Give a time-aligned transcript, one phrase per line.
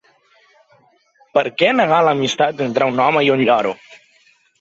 [1.37, 3.75] ¿Per què negar l'amistat entre un home i un lloro?